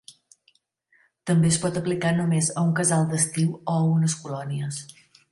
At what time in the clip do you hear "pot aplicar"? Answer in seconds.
1.65-2.13